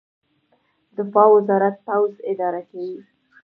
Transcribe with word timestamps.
دفاع 0.97 1.27
وزارت 1.35 1.75
پوځ 1.87 2.11
اداره 2.31 2.61
کوي 2.69 2.93